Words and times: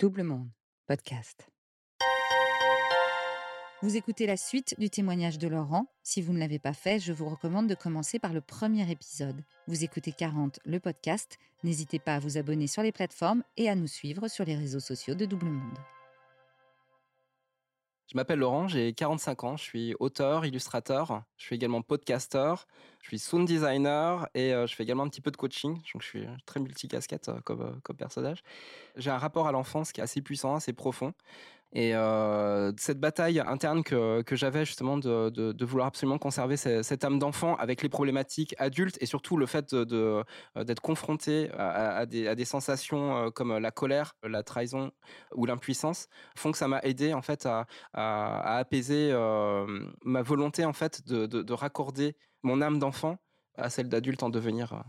Double 0.00 0.22
Monde, 0.22 0.48
podcast. 0.86 1.46
Vous 3.82 3.98
écoutez 3.98 4.26
la 4.26 4.38
suite 4.38 4.74
du 4.78 4.88
témoignage 4.88 5.36
de 5.36 5.46
Laurent. 5.46 5.92
Si 6.02 6.22
vous 6.22 6.32
ne 6.32 6.38
l'avez 6.38 6.58
pas 6.58 6.72
fait, 6.72 7.00
je 7.00 7.12
vous 7.12 7.28
recommande 7.28 7.66
de 7.66 7.74
commencer 7.74 8.18
par 8.18 8.32
le 8.32 8.40
premier 8.40 8.90
épisode. 8.90 9.44
Vous 9.66 9.84
écoutez 9.84 10.12
40, 10.12 10.58
le 10.64 10.80
podcast. 10.80 11.36
N'hésitez 11.64 11.98
pas 11.98 12.14
à 12.14 12.18
vous 12.18 12.38
abonner 12.38 12.66
sur 12.66 12.82
les 12.82 12.92
plateformes 12.92 13.44
et 13.58 13.68
à 13.68 13.74
nous 13.74 13.88
suivre 13.88 14.26
sur 14.28 14.46
les 14.46 14.56
réseaux 14.56 14.80
sociaux 14.80 15.14
de 15.14 15.26
Double 15.26 15.50
Monde. 15.50 15.78
Je 18.10 18.16
m'appelle 18.16 18.40
Laurent, 18.40 18.66
j'ai 18.66 18.92
45 18.92 19.44
ans, 19.44 19.56
je 19.56 19.62
suis 19.62 19.94
auteur, 20.00 20.44
illustrateur, 20.44 21.22
je 21.36 21.44
suis 21.44 21.54
également 21.54 21.80
podcaster, 21.80 22.54
je 23.02 23.06
suis 23.06 23.20
sound 23.20 23.46
designer 23.46 24.28
et 24.34 24.52
euh, 24.52 24.66
je 24.66 24.74
fais 24.74 24.82
également 24.82 25.04
un 25.04 25.08
petit 25.08 25.20
peu 25.20 25.30
de 25.30 25.36
coaching, 25.36 25.74
donc 25.74 26.02
je 26.02 26.06
suis 26.06 26.26
très 26.44 26.58
multicasquette 26.58 27.28
euh, 27.28 27.38
comme, 27.44 27.60
euh, 27.60 27.70
comme 27.84 27.96
personnage. 27.96 28.42
J'ai 28.96 29.10
un 29.10 29.18
rapport 29.18 29.46
à 29.46 29.52
l'enfance 29.52 29.92
qui 29.92 30.00
est 30.00 30.02
assez 30.02 30.22
puissant, 30.22 30.56
assez 30.56 30.72
profond. 30.72 31.14
Et 31.72 31.94
euh, 31.94 32.72
cette 32.78 32.98
bataille 32.98 33.38
interne 33.38 33.84
que, 33.84 34.22
que 34.22 34.34
j'avais 34.34 34.64
justement 34.64 34.98
de, 34.98 35.30
de, 35.30 35.64
vouloir 35.64 35.86
absolument 35.86 36.18
conserver 36.18 36.56
cette, 36.56 37.04
âme 37.04 37.20
d'enfant 37.20 37.54
avec 37.56 37.82
les 37.82 37.88
problématiques 37.88 38.56
adultes 38.58 38.98
et 39.00 39.06
surtout 39.06 39.36
le 39.36 39.46
fait 39.46 39.72
d'être 39.72 39.84
de, 39.84 40.24
d'être 40.64 40.80
confronté 40.80 41.48
à, 41.52 42.06
des, 42.06 42.26
à, 42.26 42.34
des, 42.34 42.44
sensations 42.44 43.30
comme 43.30 43.56
la 43.56 43.70
colère, 43.70 44.14
la 44.24 44.42
trahison 44.42 44.90
ou 45.36 45.46
l'impuissance 45.46 46.08
font 46.36 46.50
que 46.50 46.58
ça 46.58 46.66
m'a 46.66 46.80
aidé 46.80 47.14
en 47.14 47.22
fait 47.22 47.46
à, 47.46 47.66
à 47.92 48.58
apaiser 48.58 49.10
euh, 49.12 49.86
ma 50.04 50.22
volonté 50.22 50.64
en 50.64 50.72
fait 50.72 51.06
de, 51.06 51.26
de 51.26 51.52
raccorder 51.52 52.16
mon 52.42 52.62
âme 52.62 52.80
d'enfant 52.80 53.18
à 53.56 53.70
celle 53.70 53.88
d'adulte 53.88 54.22
en 54.22 54.30
devenir. 54.30 54.82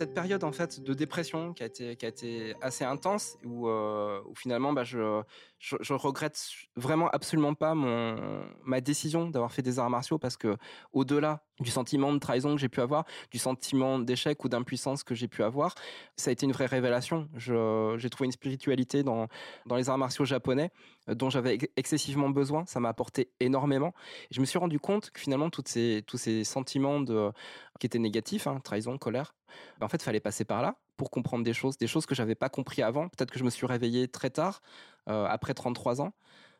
Cette 0.00 0.14
période 0.14 0.44
en 0.44 0.52
fait 0.52 0.80
de 0.80 0.94
dépression 0.94 1.52
qui 1.52 1.62
a 1.62 1.66
été 1.66 1.94
qui 1.96 2.06
a 2.06 2.08
été 2.08 2.54
assez 2.62 2.84
intense 2.84 3.36
où, 3.44 3.68
euh, 3.68 4.22
finalement 4.34 4.72
bah, 4.72 4.82
je, 4.82 5.20
je, 5.58 5.76
je 5.78 5.92
regrette 5.92 6.38
vraiment 6.74 7.08
absolument 7.10 7.52
pas 7.52 7.74
mon 7.74 8.16
ma 8.64 8.80
décision 8.80 9.28
d'avoir 9.28 9.52
fait 9.52 9.60
des 9.60 9.78
arts 9.78 9.90
martiaux 9.90 10.18
parce 10.18 10.38
que 10.38 10.56
au-delà 10.94 11.44
du 11.60 11.70
sentiment 11.70 12.12
de 12.12 12.18
trahison 12.18 12.54
que 12.54 12.60
j'ai 12.60 12.68
pu 12.68 12.80
avoir, 12.80 13.04
du 13.30 13.38
sentiment 13.38 13.98
d'échec 13.98 14.42
ou 14.44 14.48
d'impuissance 14.48 15.02
que 15.04 15.14
j'ai 15.14 15.28
pu 15.28 15.42
avoir, 15.42 15.74
ça 16.16 16.30
a 16.30 16.32
été 16.32 16.46
une 16.46 16.52
vraie 16.52 16.66
révélation. 16.66 17.28
J'ai 17.36 18.10
trouvé 18.10 18.26
une 18.26 18.32
spiritualité 18.32 19.02
dans 19.02 19.28
dans 19.66 19.76
les 19.76 19.88
arts 19.88 19.98
martiaux 19.98 20.24
japonais 20.24 20.70
euh, 21.08 21.14
dont 21.14 21.30
j'avais 21.30 21.58
excessivement 21.76 22.30
besoin. 22.30 22.64
Ça 22.66 22.80
m'a 22.80 22.88
apporté 22.88 23.30
énormément. 23.40 23.94
Et 24.30 24.34
je 24.34 24.40
me 24.40 24.46
suis 24.46 24.58
rendu 24.58 24.80
compte 24.80 25.10
que 25.10 25.20
finalement 25.20 25.50
toutes 25.50 25.68
ces 25.68 26.02
tous 26.06 26.18
ces 26.18 26.44
sentiments 26.44 27.00
de 27.00 27.30
qui 27.78 27.86
étaient 27.86 27.98
négatifs, 27.98 28.46
hein, 28.46 28.60
trahison, 28.62 28.98
colère, 28.98 29.34
ben, 29.78 29.86
en 29.86 29.88
fait, 29.88 30.02
fallait 30.02 30.20
passer 30.20 30.44
par 30.44 30.62
là 30.62 30.76
pour 30.96 31.10
comprendre 31.10 31.44
des 31.44 31.54
choses, 31.54 31.78
des 31.78 31.86
choses 31.86 32.06
que 32.06 32.14
j'avais 32.14 32.34
pas 32.34 32.48
compris 32.48 32.82
avant. 32.82 33.08
Peut-être 33.08 33.30
que 33.30 33.38
je 33.38 33.44
me 33.44 33.50
suis 33.50 33.66
réveillé 33.66 34.08
très 34.08 34.30
tard, 34.30 34.60
euh, 35.08 35.26
après 35.26 35.54
33 35.54 36.02
ans, 36.02 36.12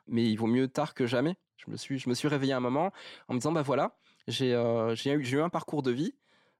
mais 0.06 0.25
il 0.25 0.37
vaut 0.37 0.47
mieux 0.47 0.69
tard 0.69 0.95
que 0.95 1.06
jamais. 1.06 1.37
Je 1.56 1.71
me 1.71 1.77
suis, 1.77 1.98
je 1.98 2.09
me 2.09 2.15
suis 2.15 2.27
réveillé 2.27 2.55
un 2.55 2.61
moment 2.61 2.91
en 3.28 3.34
me 3.34 3.39
disant, 3.39 3.53
bah 3.53 3.62
voilà, 3.62 3.97
j'ai 4.31 4.55
eu, 4.55 5.41
un 5.41 5.48
parcours 5.48 5.83
de 5.83 5.91
vie. 5.91 6.14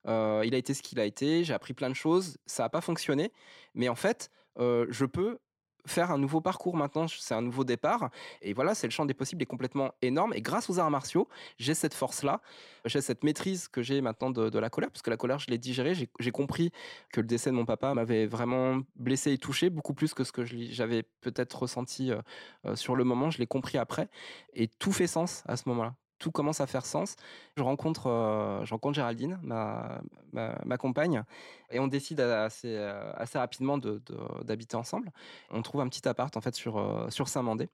Il 0.06 0.10
a 0.10 0.56
été 0.56 0.74
ce 0.74 0.82
qu'il 0.82 1.00
a 1.00 1.04
été. 1.04 1.44
J'ai 1.44 1.54
appris 1.54 1.74
plein 1.74 1.88
de 1.88 1.94
choses. 1.94 2.38
Ça 2.46 2.64
n'a 2.64 2.68
pas 2.68 2.80
fonctionné, 2.80 3.32
mais 3.74 3.88
en 3.88 3.94
fait, 3.94 4.30
je 4.58 5.04
peux 5.04 5.38
faire 5.86 6.10
un 6.10 6.18
nouveau 6.18 6.40
parcours 6.40 6.77
maintenant, 6.77 7.06
c'est 7.08 7.34
un 7.34 7.42
nouveau 7.42 7.64
départ. 7.64 8.10
Et 8.42 8.52
voilà, 8.52 8.74
c'est 8.74 8.86
le 8.86 8.92
champ 8.92 9.04
des 9.04 9.14
possibles 9.14 9.42
est 9.42 9.46
complètement 9.46 9.92
énorme. 10.02 10.32
Et 10.34 10.40
grâce 10.40 10.70
aux 10.70 10.78
arts 10.78 10.90
martiaux, 10.90 11.28
j'ai 11.58 11.74
cette 11.74 11.94
force-là, 11.94 12.40
j'ai 12.84 13.00
cette 13.00 13.24
maîtrise 13.24 13.68
que 13.68 13.82
j'ai 13.82 14.00
maintenant 14.00 14.30
de, 14.30 14.58
la 14.58 14.70
colère, 14.70 14.90
parce 14.90 15.02
que 15.02 15.10
la 15.10 15.16
colère, 15.16 15.38
je 15.38 15.46
l'ai 15.48 15.58
digérée. 15.58 15.94
J'ai 15.94 16.30
compris 16.30 16.70
que 17.12 17.20
le 17.20 17.27
décès 17.27 17.50
de 17.50 17.55
mon 17.55 17.64
papa 17.64 17.94
m'avait 17.94 18.27
vraiment 18.27 18.80
blessé 18.96 19.32
et 19.32 19.38
touché, 19.38 19.70
beaucoup 19.70 19.94
plus 19.94 20.14
que 20.14 20.24
ce 20.24 20.32
que 20.32 20.44
j'avais 20.44 21.02
peut-être 21.20 21.61
ressenti 21.61 22.12
euh, 22.12 22.77
sur 22.77 22.96
le 22.96 23.05
moment. 23.05 23.30
Je 23.30 23.39
l'ai 23.39 23.46
compris 23.46 23.78
après. 23.78 24.08
Et 24.55 24.68
tout 24.68 24.92
fait 24.92 25.06
sens 25.06 25.42
à 25.46 25.56
ce 25.56 25.68
moment-là 25.68 25.95
tout 26.20 26.31
commence 26.31 26.61
à 26.61 26.69
faire 26.69 26.86
sens. 26.86 27.17
Je 27.57 27.63
rencontre, 27.64 28.07
euh, 28.07 28.64
je 28.64 28.73
rencontre 28.73 28.95
Géraldine, 28.95 29.41
ma, 29.42 30.01
ma, 30.33 30.77
compagne, 30.79 31.25
et 31.70 31.81
on 31.81 31.89
décide 31.89 32.20
assez, 32.20 32.77
euh, 32.77 33.13
assez 33.17 33.39
rapidement 33.39 33.79
d'habiter 33.79 34.77
de, 34.77 34.81
ensemble. 34.81 35.11
On 35.51 35.63
trouve 35.63 35.81
un 35.81 35.89
petit 35.89 36.07
appart 36.07 36.36
en 36.36 36.41
fait 36.41 36.55
sur, 36.55 36.79
euh, 36.79 37.11
sur 37.11 37.27
Saint-Mandé. 37.27 37.69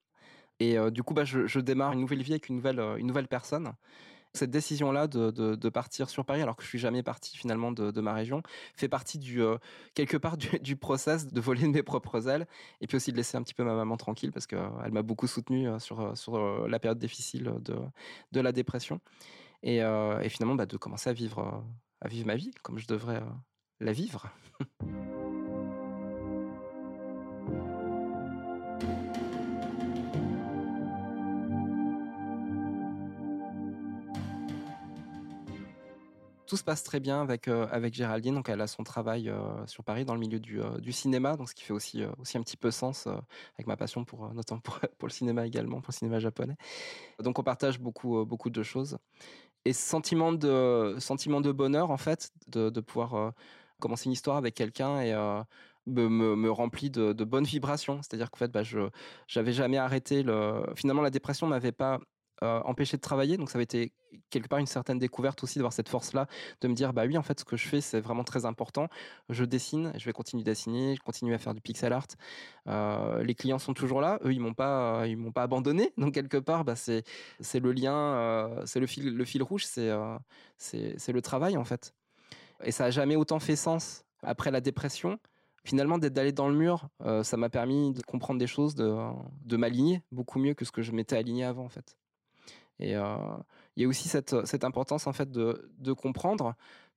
Et 0.58 0.78
du 0.90 1.02
coup, 1.02 1.12
bah, 1.12 1.24
je, 1.24 1.46
je, 1.46 1.60
démarre 1.60 1.92
une 1.92 2.00
nouvelle 2.00 2.22
vie 2.22 2.32
avec 2.32 2.48
une 2.48 2.56
nouvelle, 2.56 2.80
une 2.96 3.06
nouvelle 3.06 3.28
personne 3.28 3.74
cette 4.36 4.50
décision-là 4.50 5.06
de, 5.08 5.68
partir 5.68 6.08
sur 6.08 6.24
Paris, 6.24 6.42
alors 6.42 6.56
que 6.56 6.62
je 6.62 6.68
suis 6.68 6.78
jamais 6.78 7.02
parti 7.02 7.36
finalement 7.36 7.72
de, 7.72 8.00
ma 8.00 8.12
région, 8.12 8.42
fait 8.74 8.88
partie 8.88 9.18
du 9.18 9.42
euh, 9.42 9.56
quelque 9.94 10.16
part 10.16 10.36
du, 10.62 10.76
process 10.76 11.26
de 11.26 11.40
voler 11.40 11.62
de 11.62 11.68
mes 11.68 11.82
propres 11.82 12.28
ailes, 12.28 12.46
et 12.80 12.86
puis 12.86 12.96
aussi 12.96 13.12
de 13.12 13.16
laisser 13.16 13.36
un 13.36 13.42
petit 13.42 13.54
peu 13.54 13.64
ma 13.64 13.74
maman 13.74 13.96
tranquille 13.96 14.32
parce 14.32 14.46
qu'elle 14.46 14.58
euh, 14.58 14.90
m'a 14.90 15.02
beaucoup 15.02 15.26
soutenu 15.26 15.68
euh, 15.68 15.78
sur 15.78 16.68
la 16.68 16.78
période 16.78 16.98
difficile 16.98 17.54
de 18.32 18.40
la 18.40 18.52
dépression, 18.52 19.00
et, 19.62 19.80
finalement 20.28 20.54
bah, 20.54 20.66
de 20.66 20.76
commencer 20.76 21.10
à 21.10 21.12
vivre 21.12 21.64
ma 22.24 22.36
vie 22.36 22.50
comme 22.62 22.78
je 22.78 22.86
devrais 22.86 23.22
la 23.80 23.92
vivre. 23.92 24.30
tout 36.46 36.56
se 36.56 36.64
passe 36.64 36.82
très 36.82 37.00
bien 37.00 37.20
avec 37.20 37.48
euh, 37.48 37.66
avec 37.70 37.94
Géraldine. 37.94 38.34
Donc 38.34 38.48
elle 38.48 38.60
a 38.60 38.66
son 38.66 38.84
travail 38.84 39.28
euh, 39.28 39.66
sur 39.66 39.84
Paris 39.84 40.04
dans 40.04 40.14
le 40.14 40.20
milieu 40.20 40.40
du, 40.40 40.60
euh, 40.60 40.78
du 40.78 40.92
cinéma, 40.92 41.36
donc 41.36 41.48
ce 41.48 41.54
qui 41.54 41.64
fait 41.64 41.72
aussi 41.72 42.02
aussi 42.18 42.38
un 42.38 42.42
petit 42.42 42.56
peu 42.56 42.70
sens 42.70 43.06
avec 43.54 43.66
ma 43.66 43.76
passion 43.76 44.04
pour 44.04 44.32
notamment 44.32 44.60
pour, 44.98 45.08
le 45.08 45.12
cinéma 45.12 45.46
également, 45.46 45.80
pour 45.80 45.92
le 45.92 45.96
cinéma 45.96 46.18
japonais. 46.18 46.56
Donc 47.22 47.38
on 47.38 47.42
partage 47.42 47.80
beaucoup 47.80 48.24
beaucoup 48.24 48.50
de 48.50 48.62
choses 48.62 48.98
et 49.64 49.72
sentiment 49.72 50.32
de 50.32 50.96
sentiment 50.98 51.40
de 51.40 51.52
bonheur 51.52 51.90
en 51.90 51.96
fait 51.96 52.30
de, 52.48 52.70
de 52.70 52.80
pouvoir 52.80 53.32
commencer 53.80 54.06
une 54.06 54.12
histoire 54.12 54.36
avec 54.36 54.54
quelqu'un 54.54 55.00
et 55.00 55.12
me, 55.86 56.08
me, 56.08 56.34
me, 56.36 56.50
remplit 56.50 56.90
de, 56.90 57.12
de 57.12 57.24
bonnes 57.24 57.44
vibrations. 57.44 58.02
C'est-à-dire 58.02 58.30
qu'en 58.30 58.38
fait, 58.38 58.50
bah, 58.50 58.62
je 58.62 58.88
j'avais 59.28 59.52
jamais 59.52 59.78
arrêté 59.78 60.22
le. 60.22 60.64
Finalement, 60.74 61.02
la 61.02 61.10
dépression 61.10 61.46
m'avait 61.46 61.72
pas 61.72 62.00
euh, 62.42 62.60
empêché 62.64 62.96
de 62.96 63.02
travailler. 63.02 63.36
Donc 63.36 63.50
ça 63.50 63.56
avait 63.56 63.64
été 63.64 63.92
quelque 64.30 64.48
part 64.48 64.58
une 64.58 64.66
certaine 64.66 64.98
découverte 64.98 65.42
aussi 65.42 65.58
d'avoir 65.58 65.72
cette 65.72 65.88
force-là, 65.88 66.26
de 66.60 66.68
me 66.68 66.74
dire 66.74 66.92
bah 66.92 67.04
oui 67.06 67.16
en 67.16 67.22
fait 67.22 67.40
ce 67.40 67.44
que 67.44 67.56
je 67.56 67.66
fais 67.66 67.80
c'est 67.80 68.00
vraiment 68.00 68.24
très 68.24 68.44
important. 68.44 68.88
Je 69.28 69.44
dessine, 69.44 69.92
je 69.96 70.04
vais 70.04 70.12
continuer 70.12 70.42
de 70.42 70.50
dessiner, 70.50 70.96
je 70.96 71.00
continue 71.00 71.34
à 71.34 71.38
faire 71.38 71.54
du 71.54 71.60
pixel 71.60 71.92
art. 71.92 72.06
Euh, 72.68 73.22
les 73.22 73.34
clients 73.34 73.58
sont 73.58 73.74
toujours 73.74 74.00
là, 74.00 74.18
eux 74.24 74.32
ils 74.32 74.40
m'ont 74.40 74.54
pas 74.54 75.06
ils 75.06 75.16
m'ont 75.16 75.32
pas 75.32 75.42
abandonné. 75.42 75.92
Donc 75.98 76.14
quelque 76.14 76.38
part 76.38 76.64
bah 76.64 76.76
c'est 76.76 77.04
c'est 77.40 77.60
le 77.60 77.72
lien, 77.72 77.94
euh, 77.94 78.62
c'est 78.66 78.80
le 78.80 78.86
fil 78.86 79.14
le 79.14 79.24
fil 79.24 79.42
rouge, 79.42 79.64
c'est 79.64 79.90
euh, 79.90 80.16
c'est 80.58 80.94
c'est 80.98 81.12
le 81.12 81.22
travail 81.22 81.56
en 81.56 81.64
fait. 81.64 81.94
Et 82.64 82.72
ça 82.72 82.86
a 82.86 82.90
jamais 82.90 83.16
autant 83.16 83.38
fait 83.38 83.56
sens 83.56 84.04
après 84.22 84.50
la 84.50 84.60
dépression 84.60 85.18
finalement 85.64 85.98
d'être 85.98 86.12
d'aller 86.14 86.32
dans 86.32 86.48
le 86.48 86.54
mur 86.54 86.88
ça 87.22 87.36
m'a 87.36 87.50
permis 87.50 87.92
de 87.92 88.00
comprendre 88.02 88.38
des 88.38 88.46
choses 88.46 88.74
de, 88.76 88.96
de 89.44 89.56
m'aligner 89.56 90.02
beaucoup 90.12 90.38
mieux 90.38 90.54
que 90.54 90.64
ce 90.64 90.72
que 90.72 90.80
je 90.80 90.92
m'étais 90.92 91.16
aligné 91.16 91.44
avant 91.44 91.64
en 91.64 91.68
fait 91.68 91.98
et 92.78 92.92
il 92.92 93.82
y 93.82 93.84
a 93.84 93.88
aussi 93.88 94.08
cette, 94.08 94.46
cette 94.46 94.64
importance 94.64 95.06
en 95.06 95.12
fait 95.12 95.30
de, 95.30 95.70
de 95.78 95.92
comprendre 95.92 96.54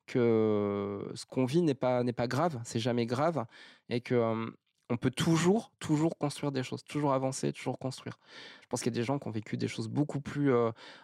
que 0.09 1.11
ce 1.13 1.25
qu'on 1.25 1.45
vit 1.45 1.61
n'est 1.61 1.75
pas 1.75 2.03
n'est 2.03 2.13
pas 2.13 2.27
grave, 2.27 2.59
c'est 2.63 2.79
jamais 2.79 3.05
grave, 3.05 3.45
et 3.89 4.01
que 4.01 4.51
on 4.89 4.97
peut 4.97 5.11
toujours 5.11 5.71
toujours 5.79 6.17
construire 6.17 6.51
des 6.51 6.63
choses, 6.63 6.83
toujours 6.83 7.13
avancer, 7.13 7.53
toujours 7.53 7.77
construire. 7.77 8.17
Je 8.63 8.67
pense 8.67 8.81
qu'il 8.81 8.91
y 8.91 8.97
a 8.97 8.99
des 8.99 9.05
gens 9.05 9.19
qui 9.19 9.27
ont 9.27 9.31
vécu 9.31 9.55
des 9.55 9.67
choses 9.67 9.87
beaucoup 9.87 10.19
plus 10.19 10.51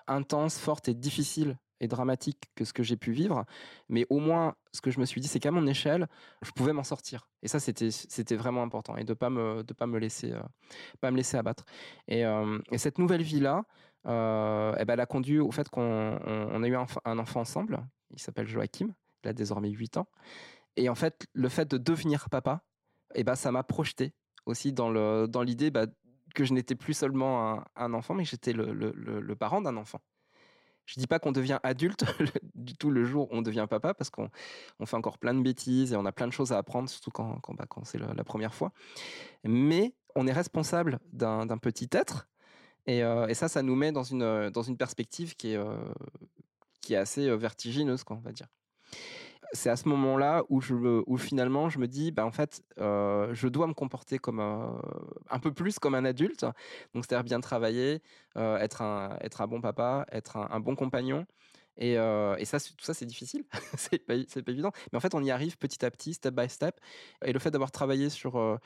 intenses, 0.08 0.58
fortes 0.58 0.90
et 0.90 0.96
difficiles 0.96 1.58
et 1.82 1.88
dramatique 1.88 2.50
que 2.56 2.66
ce 2.66 2.74
que 2.74 2.84
j'ai 2.84 2.98
pu 2.98 3.12
vivre, 3.12 3.46
mais 3.90 4.08
au 4.10 4.20
moins 4.20 4.56
ce 4.72 4.82
que 4.82 4.90
je 4.92 5.00
me 5.00 5.06
suis 5.06 5.22
dit, 5.22 5.28
c'est 5.28 5.40
qu'à 5.42 5.52
mon 5.52 5.68
échelle, 5.68 6.08
je 6.42 6.52
pouvais 6.52 6.74
m'en 6.74 6.84
sortir. 6.84 7.28
Et 7.44 7.48
ça, 7.48 7.60
c'était 7.60 7.92
c'était 7.92 8.36
vraiment 8.36 8.64
important 8.64 8.98
et 8.98 9.04
de 9.04 9.14
pas 9.14 9.30
me 9.30 9.62
de 9.64 9.74
pas 9.74 9.86
me 9.86 10.00
laisser 10.00 10.34
pas 11.00 11.12
me 11.12 11.18
laisser 11.18 11.38
abattre. 11.38 11.66
Et, 12.08 12.24
et 12.72 12.78
cette 12.80 12.98
nouvelle 12.98 13.22
vie 13.22 13.40
là, 13.40 13.66
euh, 14.08 14.76
eh 14.80 14.86
ben, 14.86 14.94
elle 14.94 15.00
a 15.00 15.06
conduit 15.06 15.40
au 15.40 15.52
fait 15.52 15.70
qu'on 15.70 16.20
on, 16.26 16.48
on 16.52 16.64
a 16.64 16.68
eu 16.68 16.76
un, 16.76 17.20
enfant 17.20 17.42
ensemble. 17.42 17.86
Il 18.12 18.20
s'appelle 18.20 18.48
Joachim. 18.48 18.94
Il 19.24 19.30
a 19.30 19.34
désormais 19.34 19.70
8 19.70 19.98
ans. 19.98 20.08
Et 20.76 20.90
en 20.90 20.96
fait, 20.96 21.26
le 21.34 21.50
fait 21.50 21.70
de 21.70 21.78
devenir 21.78 22.30
papa, 22.30 22.64
eh 23.16 23.24
ben, 23.24 23.36
ça 23.36 23.52
m'a 23.52 23.64
projeté 23.64 24.14
aussi 24.46 24.74
dans 24.74 25.28
dans 25.28 25.42
l'idée 25.42 25.72
bah, 25.72 25.88
que 26.36 26.44
je 26.44 26.54
n'étais 26.54 26.76
plus 26.76 26.94
seulement 26.94 27.54
un, 27.54 27.66
un 27.76 27.94
enfant, 27.94 28.14
mais 28.14 28.26
j'étais 28.26 28.54
le, 28.54 28.74
le, 28.74 28.92
le 28.92 29.36
parent 29.36 29.62
d'un 29.62 29.78
enfant. 29.78 30.02
Je 30.86 31.00
dis 31.00 31.08
pas 31.08 31.18
qu'on 31.18 31.32
devient 31.32 31.60
adulte 31.64 32.06
du 32.54 32.76
tout 32.76 32.92
le 32.92 33.04
jour 33.04 33.32
où 33.32 33.36
on 33.38 33.42
devient 33.42 33.66
papa, 33.68 33.94
parce 33.94 34.10
qu'on 34.10 34.30
on 34.80 34.86
fait 34.86 34.98
encore 34.98 35.18
plein 35.18 35.34
de 35.34 35.42
bêtises 35.42 35.94
et 35.94 35.96
on 35.96 36.06
a 36.06 36.12
plein 36.12 36.28
de 36.28 36.34
choses 36.34 36.52
à 36.52 36.58
apprendre, 36.58 36.90
surtout 36.90 37.12
quand, 37.12 37.40
quand, 37.40 37.56
bah, 37.56 37.66
c'est 37.84 37.98
la, 37.98 38.14
la, 38.14 38.24
première 38.24 38.54
fois. 38.54 38.72
Mais 39.44 39.96
on 40.16 40.28
est 40.28 40.32
responsable 40.32 41.00
d'un 41.12 41.58
petit 41.58 41.90
être, 41.92 42.28
et, 42.88 43.02
ça, 43.34 43.48
ça 43.48 43.62
nous 43.62 43.76
met 43.76 43.92
dans 43.92 44.04
une, 44.04 44.50
dans 44.50 44.64
une 44.64 44.78
perspective 44.78 45.36
qui 45.36 45.54
est, 45.54 45.60
qui 46.82 46.94
est 46.94 46.98
assez 46.98 47.36
vertigineuse, 47.36 48.04
quoi, 48.04 48.18
on 48.18 48.22
va 48.22 48.32
dire 48.32 48.48
c'est 49.54 49.70
à 49.70 49.76
ce 49.76 49.88
moment-là 49.90 50.44
où, 50.50 50.62
où 51.08 51.18
finalement 51.18 51.70
je 51.70 51.80
me 51.80 51.88
dis, 51.88 52.12
bah, 52.12 52.26
en 52.26 52.32
fait, 52.32 52.62
je 52.78 53.48
dois 53.48 53.68
me 53.68 53.74
comporter 53.74 54.20
comme 54.20 54.40
un 54.40 55.40
peu 55.40 55.54
plus 55.54 55.80
comme 55.80 55.96
un 55.96 56.06
adulte. 56.06 56.46
Donc, 56.94 57.06
c'est-à-dire 57.06 57.24
bien 57.24 57.40
travailler, 57.40 58.02
être, 58.36 58.82
un, 58.82 59.18
être 59.22 59.42
un 59.42 59.48
bon 59.48 59.62
papa, 59.62 60.06
être 60.12 60.38
un, 60.38 60.60
bon 60.60 60.76
compagnon. 60.76 61.26
Et, 61.78 61.96
ça, 62.46 62.60
tout 62.60 62.86
ça, 62.86 62.94
c'est 62.94 63.06
difficile, 63.06 63.44
c'est 63.78 64.00
pas, 64.00 64.16
pas 64.16 64.52
évident. 64.52 64.72
Mais 64.92 64.98
en 64.98 65.02
fait, 65.02 65.14
on 65.14 65.24
y 65.24 65.32
arrive 65.32 65.58
petit 65.58 65.86
à 65.86 65.92
petit, 65.92 66.14
step 66.14 66.34
by 66.34 66.50
step. 66.50 66.80
Et 67.24 67.34
le 67.34 67.40
fait 67.40 67.52
d'avoir 67.52 67.72
travaillé 67.72 68.10
sur, 68.10 68.60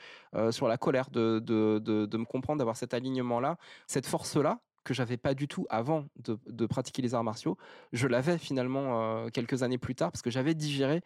sur 0.50 0.68
la 0.68 0.78
colère, 0.78 1.10
de, 1.10 1.40
de, 1.40 1.78
de, 1.78 2.16
me 2.16 2.24
comprendre, 2.24 2.58
d'avoir 2.58 2.76
cet 2.76 2.94
alignement-là, 2.94 3.56
cette 3.86 4.06
force-là, 4.06 4.60
que 4.84 4.94
j'avais 4.94 5.16
pas 5.16 5.34
du 5.34 5.46
tout 5.48 5.66
avant 5.70 6.06
de, 6.16 6.66
pratiquer 6.66 7.02
les 7.02 7.14
arts 7.14 7.24
martiaux, 7.24 7.58
je 7.92 8.06
l'avais 8.06 8.38
finalement 8.38 9.28
quelques 9.30 9.62
années 9.62 9.78
plus 9.78 9.94
tard 9.94 10.10
parce 10.10 10.22
que 10.22 10.30
j'avais 10.30 10.54
digéré 10.54 11.02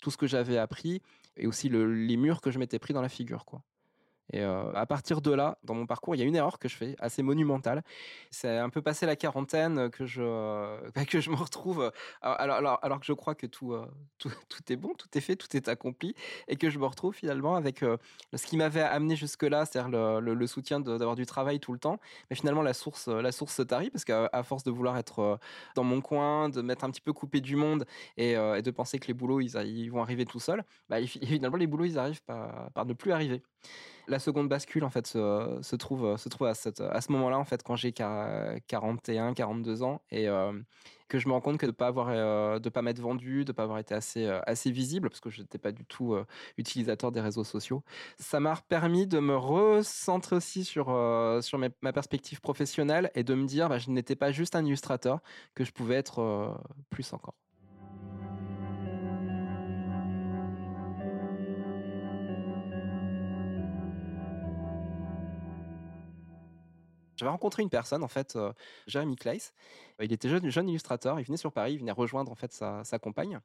tout 0.00 0.10
ce 0.10 0.16
que 0.16 0.26
j'avais 0.26 0.58
appris 0.58 1.02
et 1.36 1.46
aussi 1.46 1.68
les 1.68 2.16
murs 2.16 2.40
que 2.40 2.50
je 2.50 2.58
m'étais 2.58 2.78
pris 2.78 2.94
dans 2.94 3.02
la 3.02 3.08
figure. 3.08 3.44
Quoi. 3.44 3.62
Et 4.32 4.42
à 4.42 4.86
partir 4.86 5.20
de 5.20 5.32
là, 5.32 5.58
dans 5.62 5.74
mon 5.74 5.86
parcours, 5.86 6.14
il 6.14 6.18
y 6.18 6.22
a 6.22 6.24
une 6.24 6.36
erreur 6.36 6.58
que 6.58 6.68
je 6.68 6.76
fais 6.76 6.96
assez 6.98 7.22
monumentale. 7.22 7.82
C'est 8.30 8.58
un 8.58 8.70
peu 8.70 8.82
passé 8.82 9.06
la 9.06 9.16
quarantaine 9.16 9.90
que 9.90 10.04
je, 10.04 10.22
bah, 10.94 11.04
que 11.04 11.20
je 11.20 11.30
me 11.30 11.36
retrouve, 11.36 11.92
alors, 12.22 12.56
alors, 12.56 12.78
alors, 12.82 13.00
que 13.00 13.06
je 13.06 13.12
crois 13.12 13.34
que 13.34 13.46
tout, 13.46 13.76
tout, 14.18 14.30
tout, 14.48 14.72
est 14.72 14.76
bon, 14.76 14.94
tout 14.94 15.08
est 15.14 15.20
fait, 15.20 15.36
tout 15.36 15.54
est 15.56 15.68
accompli, 15.68 16.14
et 16.48 16.56
que 16.56 16.70
je 16.70 16.78
me 16.78 16.86
retrouve 16.86 17.14
finalement 17.14 17.56
avec 17.56 17.80
ce 17.80 18.46
qui 18.46 18.56
m'avait 18.56 18.82
amené 18.82 19.16
jusque-là, 19.16 19.64
c'est-à-dire 19.64 20.20
le, 20.20 20.34
le, 20.34 20.46
soutien 20.46 20.80
d'avoir 20.80 21.16
du 21.16 21.26
travail 21.26 21.60
tout 21.60 21.72
le 21.72 21.78
temps. 21.78 21.98
Mais 22.30 22.36
finalement, 22.36 22.62
la 22.62 22.74
source, 22.74 23.08
la 23.08 23.32
source 23.32 23.54
se 23.54 23.62
tarit 23.62 23.90
parce 23.90 24.04
qu'à 24.04 24.42
force 24.42 24.64
de 24.64 24.70
vouloir 24.70 24.96
être 24.98 25.38
dans 25.74 25.84
mon 25.84 26.00
coin, 26.00 26.48
de 26.48 26.62
m'être 26.62 26.84
un 26.84 26.90
petit 26.90 27.00
peu 27.00 27.12
coupé 27.12 27.40
du 27.40 27.56
monde 27.56 27.86
et, 28.16 28.34
de 28.34 28.70
penser 28.70 28.98
que 28.98 29.06
les 29.06 29.14
boulots, 29.14 29.40
ils, 29.40 29.54
ils 29.66 29.88
vont 29.88 30.02
arriver 30.02 30.24
tout 30.24 30.40
seuls, 30.40 30.64
bah, 30.88 30.98
finalement, 31.06 31.56
les 31.56 31.66
boulots, 31.66 31.84
ils 31.84 31.98
arrivent 31.98 32.22
par, 32.22 32.86
ne 32.86 32.92
plus 32.92 33.12
arriver. 33.12 33.42
Seconde 34.18 34.48
bascule 34.48 34.84
en 34.84 34.90
fait 34.90 35.06
se, 35.06 35.76
trouve 35.76 36.16
se 36.16 36.28
trouve 36.28 36.46
à, 36.46 36.50
à 36.50 37.00
ce 37.00 37.12
moment-là 37.12 37.38
en 37.38 37.44
fait 37.44 37.62
quand 37.62 37.76
j'ai 37.76 37.92
41 37.92 39.34
42 39.34 39.82
ans 39.82 40.02
et 40.10 40.26
que 41.08 41.18
je 41.18 41.28
me 41.28 41.32
rends 41.32 41.40
compte 41.40 41.58
que 41.58 41.66
de 41.66 41.70
pas 41.70 41.86
avoir 41.86 42.60
de 42.60 42.68
pas 42.68 42.82
m'être 42.82 43.00
vendu, 43.00 43.44
de 43.44 43.52
pas 43.52 43.62
avoir 43.64 43.78
été 43.78 43.94
assez 43.94 44.26
assez 44.46 44.70
visible 44.70 45.08
parce 45.08 45.20
que 45.20 45.30
je 45.30 45.42
n'étais 45.42 45.58
pas 45.58 45.72
du 45.72 45.84
tout 45.84 46.16
utilisateur 46.58 47.12
des 47.12 47.20
réseaux 47.20 47.44
sociaux. 47.44 47.82
Ça 48.18 48.40
m'a 48.40 48.56
permis 48.68 49.06
de 49.06 49.18
me 49.18 49.36
recentrer 49.36 50.36
aussi 50.36 50.64
sur 50.64 50.86
sur 51.42 51.58
ma 51.58 51.92
perspective 51.92 52.40
professionnelle 52.40 53.10
et 53.14 53.24
de 53.24 53.34
me 53.34 53.46
dire 53.46 53.68
bah, 53.68 53.78
je 53.78 53.90
n'étais 53.90 54.16
pas 54.16 54.32
juste 54.32 54.56
un 54.56 54.64
illustrateur, 54.64 55.20
que 55.54 55.64
je 55.64 55.72
pouvais 55.72 55.96
être 55.96 56.56
plus 56.90 57.12
encore. 57.12 57.34
J'avais 67.16 67.30
rencontré 67.30 67.62
une 67.62 67.70
personne, 67.70 68.02
en 68.02 68.08
fait, 68.08 68.38
Jérémy 68.86 69.16
Kleiss. 69.16 69.52
Il 70.00 70.12
était 70.12 70.28
jeune, 70.28 70.50
jeune 70.50 70.68
illustrateur. 70.68 71.18
Il 71.18 71.24
venait 71.24 71.38
sur 71.38 71.52
Paris, 71.52 71.74
il 71.74 71.78
venait 71.78 71.92
rejoindre 71.92 72.30
en 72.30 72.34
fait 72.34 72.52
sa, 72.52 72.98
compagne, 73.00 73.40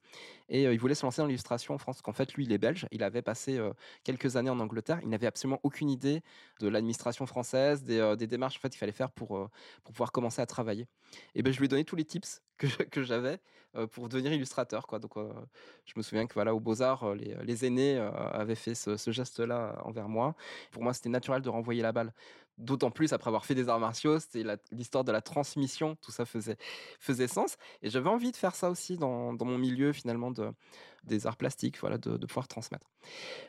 et 0.49 0.63
il 0.63 0.79
voulait 0.79 0.95
se 0.95 1.05
lancer 1.05 1.21
dans 1.21 1.27
l'illustration 1.27 1.73
en 1.73 1.77
France. 1.77 2.01
Qu'en 2.01 2.11
fait, 2.11 2.33
lui, 2.33 2.43
il 2.43 2.51
est 2.51 2.57
belge. 2.57 2.87
Il 2.91 3.03
avait 3.03 3.21
passé 3.21 3.59
quelques 4.03 4.35
années 4.35 4.49
en 4.49 4.59
Angleterre. 4.59 4.99
Il 5.03 5.09
n'avait 5.09 5.27
absolument 5.27 5.59
aucune 5.63 5.89
idée 5.89 6.21
de 6.59 6.67
l'administration 6.67 7.25
française, 7.25 7.83
des, 7.83 8.27
démarches 8.27 8.57
en 8.57 8.59
fait 8.59 8.69
qu'il 8.69 8.79
fallait 8.79 8.91
faire 8.91 9.11
pour 9.11 9.49
pour 9.83 9.93
pouvoir 9.93 10.11
commencer 10.11 10.41
à 10.41 10.45
travailler. 10.45 10.87
Et 11.35 11.41
ben, 11.41 11.53
je 11.53 11.59
lui 11.59 11.65
ai 11.65 11.69
donné 11.69 11.85
tous 11.85 11.95
les 11.95 12.05
tips 12.05 12.41
que, 12.57 13.03
j'avais 13.03 13.39
pour 13.91 14.09
devenir 14.09 14.33
illustrateur. 14.33 14.87
Quoi. 14.87 14.99
Donc, 14.99 15.13
je 15.85 15.93
me 15.95 16.01
souviens 16.01 16.27
que 16.27 16.33
voilà, 16.33 16.53
aux 16.53 16.59
Beaux-Arts, 16.59 17.15
les, 17.15 17.65
aînés 17.65 17.97
avaient 17.97 18.55
fait 18.55 18.75
ce 18.75 19.11
geste-là 19.11 19.81
envers 19.83 20.09
moi. 20.09 20.35
Pour 20.71 20.83
moi, 20.83 20.93
c'était 20.93 21.09
naturel 21.09 21.41
de 21.41 21.49
renvoyer 21.49 21.81
la 21.81 21.91
balle 21.91 22.13
d'autant 22.57 22.91
plus 22.91 23.13
après 23.13 23.29
avoir 23.29 23.45
fait 23.45 23.55
des 23.55 23.69
arts 23.69 23.79
martiaux, 23.79 24.19
c'était 24.19 24.43
l'histoire 24.71 25.03
de 25.03 25.11
la 25.11 25.21
transmission, 25.21 25.95
tout 26.01 26.11
ça 26.11 26.25
faisait, 26.25 26.57
faisait 26.99 27.27
sens. 27.27 27.57
Et 27.81 27.89
j'avais 27.89 28.09
envie 28.09 28.31
de 28.31 28.37
faire 28.37 28.55
ça 28.55 28.69
aussi 28.69 28.97
dans, 28.97 29.33
mon 29.33 29.57
milieu 29.57 29.93
finalement 29.93 30.31
de, 30.31 30.51
des 31.03 31.27
arts 31.27 31.37
plastiques, 31.37 31.79
voilà, 31.79 31.97
de, 31.97 32.25
pouvoir 32.25 32.47
transmettre. 32.47 32.87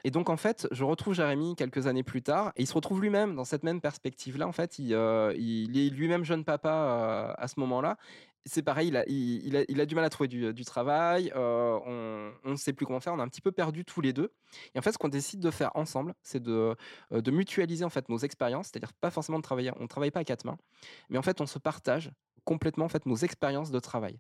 Et 0.05 0.11
donc 0.11 0.31
en 0.31 0.37
fait, 0.37 0.67
je 0.71 0.85
retrouve 0.85 1.15
Jérémy 1.15 1.57
quelques 1.57 1.87
années 1.87 2.03
plus 2.03 2.23
tard, 2.23 2.53
et 2.57 2.63
il 2.63 2.67
se 2.67 2.75
retrouve 2.75 3.01
lui-même 3.01 3.35
dans 3.35 3.45
cette 3.45 3.63
même 3.63 3.81
perspective-là. 3.81 4.47
En 4.47 4.53
fait, 4.53 4.79
il, 4.79 4.95
euh, 4.95 5.33
est 5.33 5.91
lui-même 5.91 6.25
jeune 6.25 6.45
papa 6.45 6.71
euh, 6.71 7.35
à 7.37 7.49
ce 7.49 7.61
moment-là, 7.61 7.99
c'est 8.45 8.63
pareil, 8.63 8.89
il 9.09 9.57
a, 9.57 9.83
a, 9.83 9.87
du 9.87 9.95
mal 9.95 10.05
à 10.05 10.11
trouver 10.11 10.29
du, 10.29 10.65
travail, 10.65 11.33
euh, 11.37 11.79
on 12.45 12.51
ne 12.51 12.57
sait 12.57 12.73
plus 12.73 12.87
comment 12.87 13.01
faire, 13.01 13.15
on 13.15 13.19
a 13.19 13.23
un 13.23 13.29
petit 13.29 13.41
peu 13.41 13.53
perdu 13.53 13.85
tous 13.85 14.01
les 14.01 14.13
deux. 14.13 14.33
Et 14.75 14.79
en 14.79 14.83
fait, 14.83 14.93
ce 14.93 14.99
qu'on 14.99 15.09
décide 15.09 15.41
de 15.41 15.51
faire 15.51 15.71
ensemble, 15.75 16.15
c'est 16.23 16.43
de, 16.43 16.77
de, 17.11 17.31
mutualiser 17.31 17.85
en 17.85 17.91
fait 17.91 18.09
nos 18.09 18.19
expériences, 18.19 18.69
c'est-à-dire 18.69 18.93
pas 18.95 19.11
forcément 19.11 19.39
de 19.39 19.43
travailler, 19.43 19.71
on 19.79 19.83
ne 19.83 19.89
travaille 19.89 20.11
pas 20.11 20.21
à 20.21 20.25
quatre 20.25 20.45
mains, 20.45 20.59
mais 21.09 21.19
en 21.19 21.23
fait, 21.23 21.41
on 21.41 21.47
se 21.47 21.59
partage 21.59 22.11
complètement 22.45 22.87
en 22.87 22.89
fait 22.89 23.07
nos 23.07 23.17
expériences 23.17 23.71
de 23.71 23.79
travail. 23.79 24.19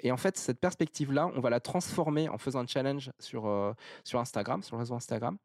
Et 0.00 0.12
en 0.12 0.16
fait, 0.16 0.36
cette 0.36 0.60
perspective-là, 0.60 1.30
on 1.34 1.40
va 1.40 1.48
la 1.48 1.60
transformer 1.60 2.28
en 2.28 2.36
faisant 2.36 2.60
un 2.60 2.66
challenge 2.66 3.12
sur, 3.18 3.74
sur 4.04 4.20
Instagram, 4.20 4.62
sur 4.62 4.76
le 4.76 4.80
réseau 4.80 4.94
Instagram. 4.94 5.38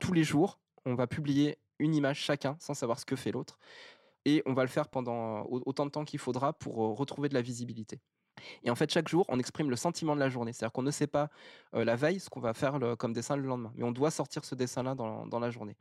Tous 0.00 0.12
les 0.12 0.24
jours, 0.24 0.58
on 0.84 0.94
va 0.94 1.06
publier 1.06 1.58
une 1.78 1.94
image 1.94 2.18
chacun 2.18 2.56
sans 2.58 2.74
savoir 2.74 2.98
ce 2.98 3.06
que 3.06 3.16
fait 3.16 3.32
l'autre 3.32 3.58
et 4.26 4.42
on 4.44 4.52
va 4.52 4.62
le 4.62 4.68
faire 4.68 4.88
pendant 4.88 5.46
autant 5.48 5.86
de 5.86 5.90
temps 5.90 6.04
qu'il 6.04 6.18
faudra 6.18 6.52
pour 6.52 6.74
retrouver 6.98 7.28
de 7.28 7.34
la 7.34 7.42
visibilité. 7.42 8.00
Et 8.64 8.70
en 8.70 8.74
fait, 8.74 8.90
chaque 8.90 9.08
jour, 9.08 9.24
on 9.28 9.38
exprime 9.38 9.70
le 9.70 9.76
sentiment 9.76 10.14
de 10.14 10.20
la 10.20 10.28
journée. 10.28 10.52
C'est-à-dire 10.52 10.72
qu'on 10.72 10.82
ne 10.82 10.90
sait 10.90 11.06
pas 11.06 11.30
la 11.72 11.96
veille 11.96 12.20
ce 12.20 12.28
qu'on 12.28 12.40
va 12.40 12.52
faire 12.52 12.78
comme 12.98 13.12
dessin 13.12 13.36
le 13.36 13.46
lendemain, 13.46 13.72
mais 13.76 13.84
on 13.84 13.92
doit 13.92 14.10
sortir 14.10 14.44
ce 14.44 14.54
dessin-là 14.54 14.94
dans, 14.96 15.38
la 15.38 15.50
journée. 15.50 15.76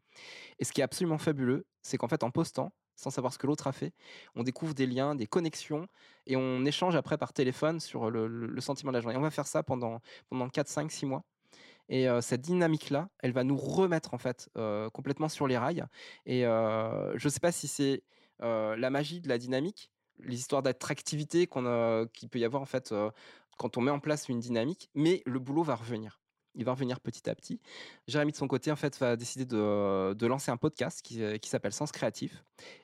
Et 0.59 0.63
ce 0.63 0.71
qui 0.71 0.81
est 0.81 0.83
absolument 0.83 1.18
fabuleux, 1.18 1.65
c'est 1.81 1.97
qu'en 1.97 2.07
fait, 2.07 2.24
en 2.24 2.30
postant, 2.30 2.71
sans 2.95 3.09
savoir 3.09 3.33
ce 3.33 3.39
que 3.39 3.47
l'autre 3.47 3.68
a 3.68 3.74
fait, 3.74 3.94
on 4.36 4.44
découvre 4.44 4.75
des 4.75 4.86
liens, 4.86 5.15
des 5.15 5.27
connexions, 5.27 5.88
et 6.27 6.38
on 6.38 6.63
échange 6.65 6.95
après 6.95 7.18
par 7.18 7.33
téléphone 7.33 7.80
sur 7.80 8.12
le, 8.12 8.62
sentiment 8.62 8.91
de 8.91 8.98
la 8.98 9.01
journée. 9.01 9.15
Et 9.15 9.19
on 9.19 9.24
va 9.24 9.31
faire 9.31 9.48
ça 9.48 9.63
pendant, 9.63 10.01
pendant 10.30 10.48
4, 10.50 10.68
5, 10.68 10.91
6 10.91 11.07
mois. 11.07 11.24
Et 11.89 12.07
cette 12.21 12.41
dynamique-là, 12.41 13.09
elle 13.19 13.31
va 13.31 13.44
nous 13.44 13.57
remettre 13.57 14.13
en 14.13 14.18
fait 14.19 14.50
complètement 14.94 15.30
sur 15.30 15.48
les 15.48 15.57
rails. 15.57 15.83
Et 16.25 16.41
je 16.44 17.25
ne 17.25 17.30
sais 17.30 17.39
pas 17.39 17.51
si 17.51 17.68
c'est 17.68 18.03
la 18.40 18.90
magie 18.90 19.22
de 19.22 19.30
la 19.30 19.38
dynamique, 19.38 19.92
les 20.20 20.36
histoires 20.36 20.64
d'attractivité 20.64 21.48
qu'on 21.48 22.08
qu'il 22.14 22.30
peut 22.30 22.40
y 22.40 22.46
avoir 22.46 22.62
en 22.62 22.66
fait 22.66 22.94
quand 23.58 23.78
on 23.78 23.82
met 23.82 23.92
en 23.92 24.00
place 24.00 24.30
une 24.30 24.40
dynamique, 24.40 24.90
mais 24.94 25.22
le 25.26 25.40
boulot 25.40 25.64
va 25.64 25.75
revenir. 25.75 26.20
Il 26.58 26.63
va 26.63 26.72
revenir 26.72 27.01
petit 27.01 27.30
à 27.30 27.36
petit. 27.36 27.60
Jérémy 28.08 28.32
de 28.32 28.38
son 28.38 28.48
côté 28.48 28.72
en 28.72 28.77
fait 28.77 28.98
va 29.00 29.18
décider 29.18 29.46
de, 29.46 30.25
lancer 30.25 30.51
un 30.51 30.58
podcast 30.58 31.01
qui, 31.01 31.50
s'appelle 31.50 31.74
Sens 31.74 31.92
Créatif. 31.92 32.44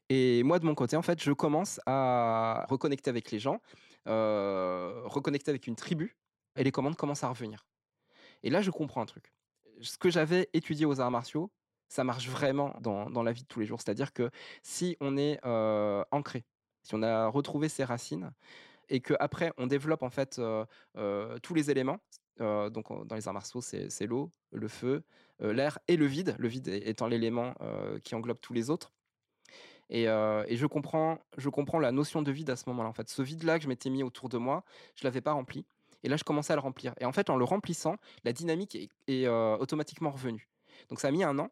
Et 0.09 0.43
moi 0.43 0.59
de 0.59 0.65
mon 0.65 0.75
côté 0.75 0.97
en 0.97 1.01
fait 1.01 1.21
je 1.23 1.31
commence 1.31 1.79
à 1.85 2.65
reconnecter 2.69 3.09
avec 3.09 3.31
les 3.31 3.39
gens, 3.39 3.61
reconnecter 4.05 5.49
avec 5.49 5.67
une 5.67 5.75
tribu 5.75 6.17
et 6.57 6.63
les 6.63 6.71
commandes 6.71 6.97
commencent 6.97 7.23
à 7.23 7.29
revenir. 7.29 7.65
Et 8.43 8.49
là 8.49 8.61
je 8.61 8.71
comprends 8.71 9.01
un 9.01 9.05
truc. 9.05 9.33
Ce 9.81 9.97
que 9.97 10.09
j'avais 10.09 10.49
étudié 10.53 10.85
aux 10.85 10.99
arts 10.99 11.11
martiaux, 11.11 11.49
ça 11.91 12.05
marche 12.05 12.29
vraiment 12.29 12.73
dans, 12.79 13.21
la 13.21 13.33
vie 13.33 13.41
de 13.41 13.47
tous 13.47 13.59
les 13.59 13.65
jours. 13.65 13.81
C'est-à-dire 13.81 14.13
que 14.13 14.31
si 14.63 14.95
on 15.01 15.17
est 15.17 15.39
ancré, 15.43 16.45
si 16.83 16.95
on 16.95 17.03
a 17.03 17.27
retrouvé 17.27 17.67
ses 17.67 17.83
racines, 17.83 18.31
et 18.87 19.01
qu'après 19.01 19.51
on 19.57 19.67
développe 19.67 20.01
en 20.01 20.09
fait 20.09 20.41
tous 21.41 21.53
les 21.53 21.69
éléments, 21.69 21.99
donc 22.39 23.05
dans 23.07 23.15
les 23.15 23.27
arts 23.27 23.33
martiaux 23.33 23.59
c'est 23.61 24.07
l'eau, 24.07 24.31
le 24.51 24.69
feu, 24.69 25.03
l'air 25.41 25.79
et 25.89 25.97
le 25.97 26.05
vide, 26.05 26.35
le 26.39 26.47
vide 26.47 26.69
étant 26.69 27.07
l'élément 27.07 27.53
qui 28.05 28.15
englobe 28.15 28.39
tous 28.39 28.53
les 28.53 28.69
autres. 28.69 28.93
Et, 29.89 30.05
je, 30.05 30.65
comprends, 30.65 31.19
je 31.37 31.49
comprends 31.49 31.79
la 31.79 31.91
notion 31.91 32.21
de 32.21 32.31
vide 32.31 32.51
à 32.51 32.55
ce 32.55 32.69
moment-là. 32.69 32.87
En 32.87 32.93
fait, 32.93 33.09
ce 33.09 33.21
vide-là 33.21 33.57
que 33.57 33.63
je 33.63 33.67
m'étais 33.67 33.89
mis 33.89 34.01
autour 34.01 34.29
de 34.29 34.37
moi, 34.37 34.63
je 34.95 35.03
l'avais 35.03 35.21
pas 35.21 35.33
rempli. 35.33 35.65
Et 36.03 36.09
là, 36.09 36.15
je 36.15 36.23
commençais 36.23 36.53
à 36.53 36.55
le 36.55 36.61
remplir. 36.61 36.93
Et 37.01 37.05
en 37.05 37.11
fait, 37.11 37.29
en 37.29 37.35
le 37.35 37.43
remplissant, 37.43 37.97
la 38.23 38.31
dynamique 38.31 38.77
est, 39.07 39.27
automatiquement 39.27 40.11
revenue. 40.11 40.47
Donc 40.89 41.01
ça 41.01 41.09
a 41.09 41.11
mis 41.11 41.25
un 41.25 41.37
an, 41.37 41.51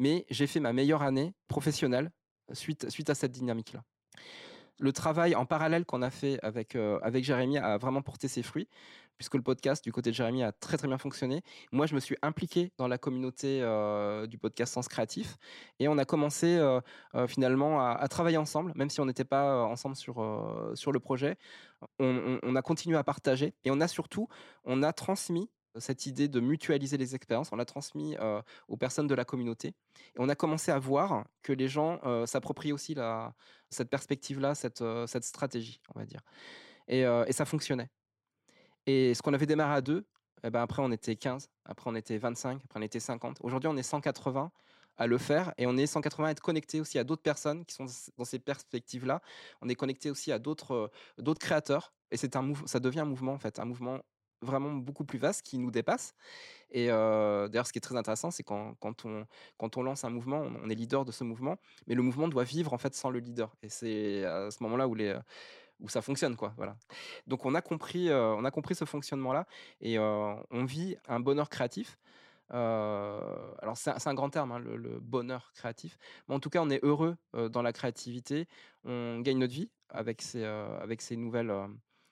mais 0.00 0.24
j'ai 0.30 0.46
fait 0.46 0.60
ma 0.60 0.72
meilleure 0.72 1.02
année 1.02 1.34
professionnelle 1.46 2.10
suite, 2.52 2.88
suite 2.88 3.10
à 3.10 3.14
cette 3.14 3.32
dynamique-là. 3.32 3.84
Le 4.78 4.94
travail 4.94 5.34
en 5.34 5.44
parallèle 5.44 5.84
qu'on 5.84 6.00
a 6.00 6.08
fait 6.08 6.38
avec, 6.42 6.74
euh, 6.74 6.98
avec 7.02 7.22
Jérémy 7.22 7.58
a 7.58 7.76
vraiment 7.76 8.00
porté 8.00 8.28
ses 8.28 8.42
fruits, 8.42 8.66
puisque 9.18 9.34
le 9.34 9.42
podcast 9.42 9.84
du 9.84 9.92
côté 9.92 10.08
de 10.08 10.14
Jérémy 10.14 10.42
a 10.42 10.52
très 10.52 10.78
très 10.78 10.88
bien 10.88 10.96
fonctionné. 10.96 11.42
Moi, 11.70 11.84
je 11.84 11.94
me 11.94 12.00
suis 12.00 12.16
impliqué 12.22 12.72
dans 12.78 12.88
la 12.88 12.96
communauté 12.96 13.60
euh, 13.60 14.26
du 14.26 14.38
podcast 14.38 14.72
Sens 14.72 14.88
Créatif, 14.88 15.36
et 15.80 15.88
on 15.88 15.98
a 15.98 16.06
commencé 16.06 16.56
euh, 16.56 16.80
finalement 17.26 17.86
à, 17.86 18.08
travailler 18.08 18.38
ensemble, 18.38 18.72
même 18.74 18.88
si 18.88 19.00
on 19.00 19.04
n'était 19.04 19.24
pas 19.24 19.64
ensemble 19.64 19.96
sur, 19.96 20.26
sur 20.72 20.92
le 20.92 20.98
projet. 20.98 21.36
On, 21.98 22.38
on, 22.42 22.56
a 22.56 22.62
continué 22.62 22.96
à 22.96 23.04
partager, 23.04 23.52
et 23.64 23.70
on 23.70 23.82
a 23.82 23.86
surtout, 23.88 24.28
on 24.64 24.82
a 24.82 24.94
transmis 24.94 25.50
cette 25.78 26.06
idée 26.06 26.28
de 26.28 26.40
mutualiser 26.40 26.96
les 26.96 27.14
expériences, 27.14 27.52
on 27.52 27.56
l'a 27.56 27.64
transmis 27.64 28.16
aux 28.68 28.76
personnes 28.76 29.06
de 29.06 29.14
la 29.14 29.24
communauté. 29.24 29.68
Et 29.68 30.18
on 30.18 30.28
a 30.28 30.34
commencé 30.34 30.70
à 30.70 30.78
voir 30.78 31.24
que 31.42 31.52
les 31.52 31.68
gens 31.68 32.00
s'approprient 32.26 32.72
aussi 32.72 32.96
cette 33.70 33.90
perspective-là, 33.90 34.54
cette, 34.54 35.24
stratégie, 35.24 35.80
on 35.94 35.98
va 35.98 36.04
dire. 36.04 36.20
Et, 36.88 37.04
ça 37.30 37.44
fonctionnait. 37.44 37.88
Et 38.86 39.14
ce 39.14 39.22
qu'on 39.22 39.32
avait 39.32 39.46
démarré 39.46 39.74
à 39.74 39.80
deux, 39.80 40.04
eh 40.42 40.50
ben 40.50 40.62
après 40.62 40.82
on 40.82 40.90
était 40.90 41.16
15, 41.16 41.50
après 41.64 41.90
on 41.90 41.94
était 41.94 42.16
25, 42.16 42.62
après 42.64 42.80
on 42.80 42.82
était 42.82 43.00
50. 43.00 43.38
Aujourd'hui, 43.42 43.68
on 43.68 43.76
est 43.76 43.82
180 43.82 44.50
à 44.96 45.06
le 45.06 45.18
faire 45.18 45.52
et 45.56 45.66
on 45.66 45.76
est 45.76 45.86
180 45.86 46.28
à 46.28 46.30
être 46.30 46.40
connecté 46.40 46.80
aussi 46.80 46.98
à 46.98 47.04
d'autres 47.04 47.22
personnes 47.22 47.64
qui 47.64 47.74
sont 47.74 47.86
dans 48.18 48.24
ces 48.24 48.38
perspectives-là. 48.38 49.22
On 49.62 49.68
est 49.68 49.74
connecté 49.74 50.10
aussi 50.10 50.30
à 50.30 50.38
d'autres 50.38 50.72
euh, 50.72 50.88
d'autres 51.18 51.40
créateurs 51.40 51.92
et 52.10 52.16
c'est 52.16 52.36
un 52.36 52.52
ça 52.66 52.80
devient 52.80 53.00
un 53.00 53.06
mouvement 53.06 53.32
en 53.32 53.38
fait, 53.38 53.58
un 53.58 53.64
mouvement 53.64 53.98
vraiment 54.42 54.72
beaucoup 54.72 55.04
plus 55.04 55.18
vaste 55.18 55.42
qui 55.42 55.58
nous 55.58 55.70
dépasse. 55.70 56.14
Et 56.72 56.86
d'ailleurs, 56.86 57.66
ce 57.66 57.72
qui 57.72 57.78
est 57.78 57.82
très 57.82 57.96
intéressant, 57.96 58.30
c'est 58.30 58.44
quand, 58.44 58.74
quand, 58.80 59.04
on, 59.04 59.26
quand 59.58 59.76
on 59.76 59.82
lance 59.82 60.04
un 60.04 60.10
mouvement, 60.10 60.40
on, 60.40 60.70
est 60.70 60.74
leader 60.74 61.04
de 61.04 61.12
ce 61.12 61.24
mouvement, 61.24 61.56
mais 61.86 61.94
le 61.94 62.02
mouvement 62.02 62.28
doit 62.28 62.44
vivre 62.44 62.72
en 62.72 62.78
fait 62.78 62.94
sans 62.94 63.10
le 63.10 63.18
leader. 63.18 63.56
Et 63.62 63.68
c'est 63.68 64.24
à 64.24 64.50
ce 64.50 64.62
moment-là 64.62 64.88
où 64.88 64.96
où 65.80 65.88
ça 65.88 66.02
fonctionne 66.02 66.36
quoi 66.36 66.52
voilà 66.58 66.76
donc 67.26 67.46
on 67.46 67.54
a 67.54 67.62
compris 67.62 68.12
on 68.12 68.44
a 68.44 68.50
compris 68.50 68.74
ce 68.74 68.84
fonctionnement 68.84 69.32
là 69.32 69.46
et 69.80 69.98
on 69.98 70.64
vit 70.66 70.96
un 71.08 71.20
bonheur 71.20 71.48
créatif 71.48 71.96
alors 72.52 73.76
c'est 73.76 74.06
un, 74.06 74.14
grand 74.14 74.30
terme, 74.30 74.52
hein, 74.52 74.58
le, 74.58 74.98
bonheur 75.00 75.52
créatif. 75.54 75.98
Mais 76.28 76.34
en 76.34 76.40
tout 76.40 76.50
cas, 76.50 76.60
on 76.62 76.70
est 76.70 76.82
heureux 76.82 77.16
dans 77.32 77.62
la 77.62 77.72
créativité. 77.72 78.48
On 78.84 79.20
gagne 79.20 79.38
notre 79.38 79.52
vie 79.52 79.70
avec 79.88 80.22
ces, 80.22 80.44
avec 80.44 81.00
ces 81.02 81.16
nouvelles, 81.16 81.52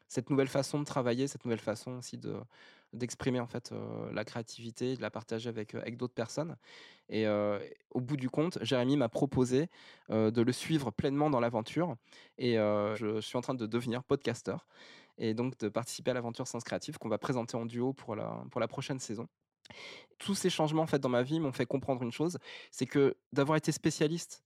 cette 0.08 0.30
nouvelle 0.30 0.48
façon 0.48 0.80
de 0.80 0.84
travailler, 0.84 1.28
cette 1.28 1.44
nouvelle 1.44 1.60
façon 1.60 1.98
aussi 1.98 2.18
de 2.18 2.34
d'exprimer 2.94 3.38
en 3.38 3.46
fait 3.46 3.72
la 4.12 4.24
créativité, 4.24 4.96
de 4.96 5.02
la 5.02 5.10
partager 5.10 5.50
avec, 5.50 5.74
avec 5.74 5.98
d'autres 5.98 6.14
personnes. 6.14 6.56
Et 7.10 7.26
au 7.90 8.00
bout 8.00 8.16
du 8.16 8.30
compte, 8.30 8.58
Jérémy 8.62 8.96
m'a 8.96 9.10
proposé 9.10 9.68
de 10.08 10.40
le 10.40 10.52
suivre 10.52 10.90
pleinement 10.90 11.28
dans 11.28 11.38
l'aventure. 11.38 11.96
Et 12.38 12.54
je, 12.54 13.20
suis 13.20 13.36
en 13.36 13.42
train 13.42 13.52
de 13.52 13.66
devenir 13.66 14.02
podcasteur 14.04 14.66
et 15.18 15.34
donc 15.34 15.58
de 15.58 15.68
participer 15.68 16.12
à 16.12 16.14
l'aventure 16.14 16.46
Sens 16.46 16.64
Créatif 16.64 16.96
qu'on 16.96 17.08
va 17.10 17.18
présenter 17.18 17.56
en 17.56 17.66
duo 17.66 17.92
pour 17.92 18.16
la, 18.16 18.42
pour 18.50 18.60
la 18.60 18.68
prochaine 18.68 19.00
saison. 19.00 19.28
Tous 20.18 20.34
ces 20.34 20.48
changements 20.48 20.82
en 20.82 20.86
fait 20.86 20.98
dans 20.98 21.08
ma 21.08 21.22
vie 21.22 21.40
m'ont 21.40 21.52
fait 21.52 21.66
comprendre 21.66 22.02
une 22.02 22.12
chose, 22.12 22.38
c'est 22.70 22.86
que 22.86 23.16
d'avoir 23.32 23.56
été 23.56 23.70
spécialiste 23.72 24.42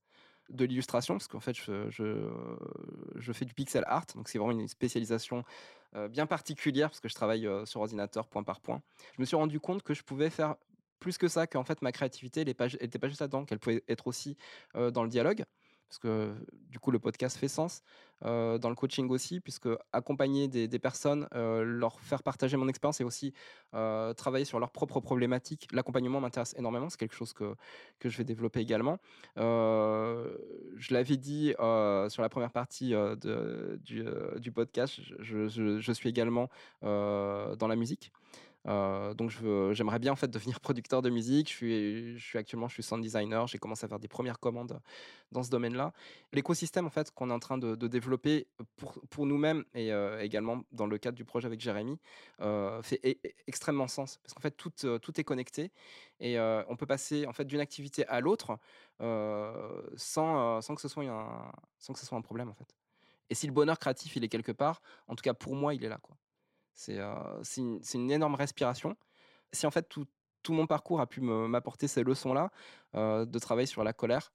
de 0.53 0.65
l'illustration, 0.65 1.15
parce 1.15 1.29
qu'en 1.29 1.41
fait 1.41 1.57
je, 1.57 1.91
je, 1.91 3.33
fais 3.33 3.45
du 3.45 3.55
pixel 3.55 3.85
art, 3.87 4.07
donc 4.15 4.29
c'est 4.29 4.39
vraiment 4.39 4.59
une 4.59 4.69
spécialisation 4.69 5.45
bien 6.11 6.27
particulière, 6.27 6.89
parce 6.89 7.01
que 7.01 7.09
je 7.09 7.15
travaille 7.15 7.49
sur 7.65 7.81
ordinateur 7.81 8.29
point 8.29 8.43
par 8.43 8.61
point. 8.61 8.81
Je 9.17 9.21
me 9.21 9.27
suis 9.27 9.37
rendu 9.37 9.61
compte 9.61 9.83
que 9.83 9.95
je 9.95 10.03
pouvais 10.03 10.31
faire 10.31 10.57
plus 11.01 11.19
que 11.19 11.29
ça, 11.29 11.47
qu'en 11.47 11.65
fait 11.65 11.83
ma 11.83 11.93
créativité, 11.93 12.45
n'était 12.45 12.55
pas, 12.55 12.69
juste 12.69 13.21
là-dedans, 13.21 13.45
qu'elle 13.45 13.59
pouvait 13.59 13.83
être 13.89 14.07
aussi 14.07 14.37
dans 14.75 15.03
le 15.03 15.09
dialogue 15.09 15.45
parce 15.93 15.99
que 15.99 16.33
du 16.71 16.79
coup 16.79 16.91
le 16.91 16.99
podcast 16.99 17.37
fait 17.37 17.49
sens, 17.49 17.83
dans 18.23 18.71
le 18.71 18.75
coaching 18.75 19.11
aussi, 19.11 19.41
puisque 19.41 19.69
accompagner 19.93 20.49
des, 20.49 20.79
personnes, 20.79 21.29
leur 21.35 22.01
faire 22.01 22.23
partager 22.23 22.57
mon 22.57 22.67
expérience 22.69 23.03
et 23.03 23.05
aussi 23.05 23.35
travailler 23.73 24.47
sur 24.47 24.59
leurs 24.59 24.71
propres 24.71 25.01
problématiques, 25.01 25.69
l'accompagnement 25.71 26.19
m'intéresse 26.19 26.55
énormément, 26.57 26.89
c'est 26.89 26.99
quelque 26.99 27.15
chose 27.15 27.35
que, 27.35 27.57
que 27.99 28.09
je 28.09 28.17
vais 28.17 28.25
développer 28.25 28.61
également. 28.61 29.01
je 29.37 30.95
l'avais 30.95 31.19
dit 31.19 31.53
sur 31.59 32.23
la 32.23 32.29
première 32.31 32.53
partie 32.53 32.95
du, 33.85 34.05
du, 34.41 34.53
podcast, 34.53 34.99
je, 35.19 35.49
je, 35.49 35.93
suis 35.93 36.09
également 36.09 36.49
dans 36.81 37.69
la 37.69 37.77
musique. 37.77 38.13
Euh, 38.69 39.13
donc 39.15 39.31
j'aimerais 39.73 39.99
bien 39.99 40.13
en 40.13 40.17
fait 40.17 40.29
devenir 40.29 40.61
producteur 40.61 41.03
de 41.03 41.11
musique. 41.11 41.51
Je 41.51 42.17
suis, 42.19 42.39
actuellement 42.39 42.69
je 42.69 42.75
suis 42.75 42.83
sound 42.83 43.03
designer. 43.03 43.47
J'ai 43.47 43.59
commencé 43.59 43.85
à 43.85 43.89
faire 43.89 43.99
des 43.99 44.09
premières 44.09 44.39
commandes 44.39 44.81
dans 45.33 45.43
ce 45.43 45.51
domaine-là. 45.51 45.93
L'écosystème 46.33 46.87
en 46.87 46.91
fait 46.91 47.11
qu'on 47.11 47.31
est 47.31 47.33
en 47.33 47.39
train 47.39 47.59
de, 47.59 47.75
développer 47.87 48.47
pour, 49.11 49.27
nous-mêmes 49.27 49.65
et 49.75 49.93
euh, 49.93 50.21
également 50.23 50.63
dans 50.73 50.87
le 50.87 50.99
cadre 50.99 51.17
du 51.17 51.25
projet 51.25 51.47
avec 51.47 51.61
Jérémy 51.61 51.99
euh, 52.41 52.83
fait 52.83 53.19
extrêmement 53.47 53.89
sens 53.89 54.19
parce 54.23 54.35
qu'en 54.35 54.41
fait 54.41 54.57
tout, 54.57 54.71
est 55.21 55.25
connecté 55.25 55.71
et 56.21 56.39
on 56.41 56.77
peut 56.77 56.87
passer 56.87 57.27
en 57.27 57.33
fait 57.33 57.45
d'une 57.45 57.61
activité 57.61 58.07
à 58.07 58.21
l'autre 58.21 58.59
sans, 59.97 60.61
sans 60.61 60.75
que 60.75 60.81
ce 60.81 60.89
soit 60.89 61.05
un, 61.05 61.53
sans 61.79 61.93
que 61.93 61.99
ce 61.99 62.07
soit 62.07 62.17
un 62.17 62.23
problème 62.23 62.49
en 62.49 62.55
fait. 62.55 62.75
Et 63.31 63.35
si 63.35 63.47
le 63.47 63.53
bonheur 63.53 63.79
créatif 63.79 64.17
il 64.17 64.25
est 64.25 64.29
quelque 64.29 64.53
part, 64.53 64.83
en 65.09 65.15
tout 65.15 65.23
cas 65.23 65.35
pour 65.35 65.55
moi 65.55 65.75
il 65.75 65.85
est 65.85 65.89
là 65.89 65.99
quoi. 66.01 66.17
C'est 66.75 66.99
une, 67.59 68.11
énorme 68.11 68.35
respiration. 68.35 68.97
Si 69.53 69.67
en 69.67 69.71
fait 69.71 69.89
tout, 69.89 70.07
mon 70.49 70.67
parcours 70.67 71.01
a 71.01 71.07
pu 71.07 71.21
m'apporter 71.21 71.89
ces 71.89 72.03
leçons-là, 72.03 72.51
de 72.95 73.39
travailler 73.39 73.67
sur 73.67 73.85
la 73.85 73.93
colère, 73.93 74.33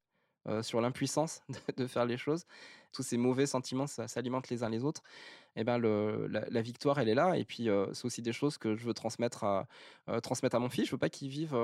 sur 0.61 0.79
l'impuissance 0.79 1.41
de, 1.77 1.87
faire 1.87 2.05
les 2.05 2.17
choses, 2.17 2.45
tous 2.93 3.03
ces 3.03 3.17
mauvais 3.17 3.45
sentiments 3.45 3.87
s'alimentent 3.87 4.49
les 4.49 4.63
uns 4.63 4.69
les 4.69 4.83
autres, 4.83 5.01
et 5.55 5.61
eh 5.61 5.63
ben 5.63 5.77
le, 5.77 6.27
la, 6.27 6.61
victoire 6.61 6.99
elle 6.99 7.09
est 7.09 7.15
là. 7.15 7.35
Et 7.37 7.43
puis 7.43 7.67
c'est 7.93 8.05
aussi 8.05 8.21
des 8.21 8.33
choses 8.33 8.57
que 8.57 8.75
je 8.75 8.85
veux 8.85 8.93
transmettre 8.93 9.43
à, 9.43 9.67
mon 10.07 10.69
fils. 10.69 10.85
Je 10.85 10.91
veux 10.91 10.97
pas 10.97 11.09
qu'il 11.09 11.29
vive 11.29 11.57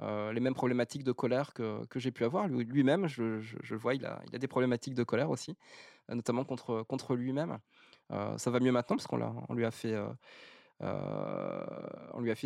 les 0.00 0.40
mêmes 0.40 0.54
problématiques 0.54 1.04
de 1.04 1.12
colère 1.12 1.54
que, 1.54 1.86
j'ai 1.96 2.10
pu 2.10 2.24
avoir. 2.24 2.46
Lui-même, 2.48 3.08
je, 3.08 3.40
je, 3.40 3.74
vois, 3.74 3.94
il 3.94 4.04
a, 4.04 4.20
des 4.30 4.48
problématiques 4.48 4.94
de 4.94 5.04
colère 5.04 5.30
aussi, 5.30 5.56
notamment 6.08 6.44
contre 6.44 7.16
lui-même. 7.16 7.58
Ça 8.10 8.50
va 8.50 8.60
mieux 8.60 8.72
maintenant 8.72 8.96
parce 8.96 9.06
qu'on 9.06 9.20
on 9.48 9.54
lui 9.54 9.64
a 9.64 9.70
fait, 9.70 9.94